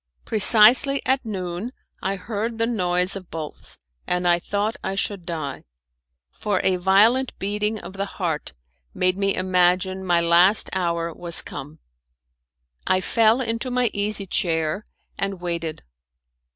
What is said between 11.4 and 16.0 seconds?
come. I fell into my easy chair, and waited.